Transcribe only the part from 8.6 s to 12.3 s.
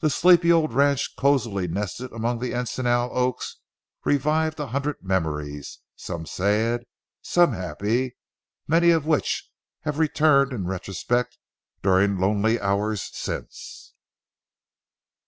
many of which have returned in retrospect during